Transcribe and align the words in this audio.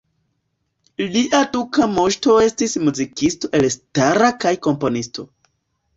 Lia 1.15 1.41
duka 1.57 1.89
moŝto 1.97 2.37
estis 2.45 2.75
muzikisto 2.87 3.53
elstara 3.61 4.35
kaj 4.45 4.59
komponisto. 4.69 5.27